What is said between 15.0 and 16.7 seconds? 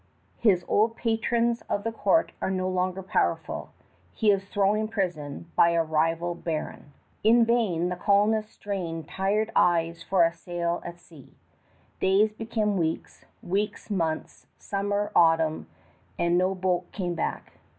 autumn; and no